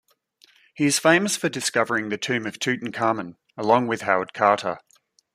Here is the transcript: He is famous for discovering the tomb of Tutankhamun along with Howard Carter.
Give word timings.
He 0.73 0.87
is 0.87 0.97
famous 0.97 1.37
for 1.37 1.47
discovering 1.47 2.09
the 2.09 2.17
tomb 2.17 2.47
of 2.47 2.57
Tutankhamun 2.57 3.35
along 3.55 3.85
with 3.85 4.01
Howard 4.01 4.33
Carter. 4.33 4.79